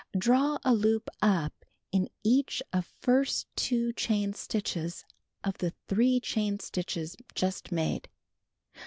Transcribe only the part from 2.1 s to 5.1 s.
each of first two chain stitches